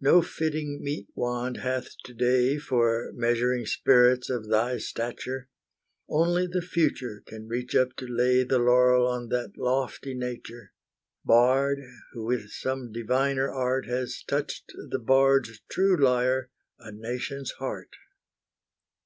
[0.00, 5.50] No fitting metewand hath To day For measuring spirits of thy stature,
[6.08, 10.72] Only the Future can reach up to lay The laurel on that lofty nature,
[11.22, 11.80] Bard,
[12.14, 16.48] who with some diviner art Has touched the bard's true lyre,
[16.78, 17.94] a nation's heart.